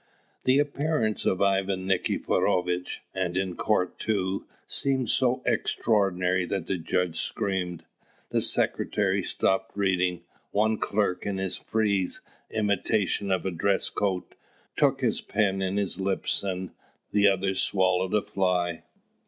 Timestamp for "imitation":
12.49-13.29